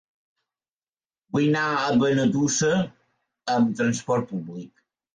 [1.35, 2.75] Vull anar a Benetússer
[3.59, 4.71] amb transport públic.